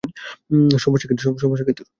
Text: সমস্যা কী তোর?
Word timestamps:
সমস্যা 0.77 1.07
কী 1.07 1.73
তোর? 1.77 1.85